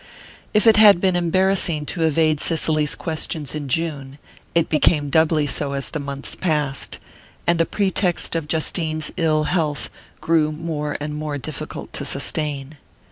[0.51, 4.17] If it had been embarrassing to evade Cicely's questions in June
[4.55, 6.97] it became doubly so as the months passed,
[7.45, 12.77] and the pretext of Justine's ill health grew more and more difficult to sustain.